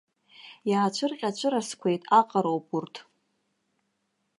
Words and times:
Иаацәырҟьацәырасқәеит 0.69 2.03
аҟароуп 2.19 2.65
урҭ. 2.75 2.95